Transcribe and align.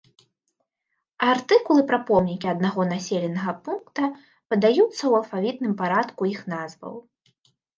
Артыкулы 1.33 1.81
пра 1.91 1.99
помнікі 2.07 2.47
аднаго 2.55 2.81
населенага 2.93 3.51
пункта 3.67 4.09
падаюцца 4.49 5.03
ў 5.07 5.13
алфавітным 5.21 5.73
парадку 5.83 6.21
іх 6.33 6.41
назваў. 6.55 6.93